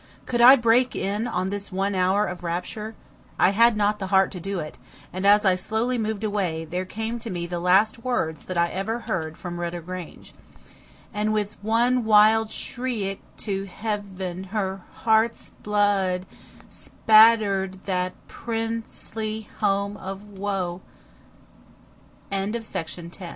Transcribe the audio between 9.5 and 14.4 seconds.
Rudder Grange: "And with one wild shry ik to heav